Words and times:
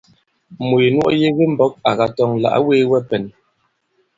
Mùt 0.67 0.81
nu 0.93 0.99
ɔ 1.09 1.11
yek 1.21 1.37
i 1.43 1.45
mbɔ̄k 1.53 1.73
à 1.89 1.91
katɔŋ 1.99 2.31
àlà 2.35 2.49
ǎ 2.57 2.59
wēe 2.65 2.89
wɛ 2.91 2.97
i 3.01 3.05
pɛ̄n. 3.09 3.23